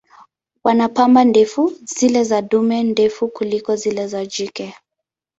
[0.63, 4.73] Wana pamba ndefu, zile za dume ndefu kuliko zile za jike.